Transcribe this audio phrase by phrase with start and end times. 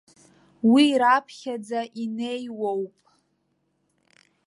[0.71, 2.95] Уи раԥхьаӡа инеиуоуп.